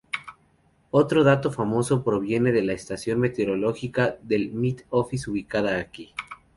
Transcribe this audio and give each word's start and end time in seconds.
Otro 0.89 1.23
dato 1.23 1.51
famoso 1.51 2.03
proviene 2.03 2.51
de 2.51 2.63
la 2.63 2.73
estación 2.73 3.19
meteorológica 3.19 4.17
del 4.23 4.51
Met 4.51 4.83
Office 4.89 5.29
ubicada 5.29 5.77
aquí. 5.79 6.11